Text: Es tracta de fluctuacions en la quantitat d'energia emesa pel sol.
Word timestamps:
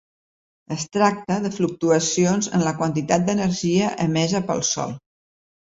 Es 0.75 0.85
tracta 0.97 1.37
de 1.43 1.51
fluctuacions 1.59 2.49
en 2.61 2.67
la 2.69 2.75
quantitat 2.81 3.29
d'energia 3.29 3.95
emesa 4.09 4.47
pel 4.51 4.71
sol. 4.77 4.99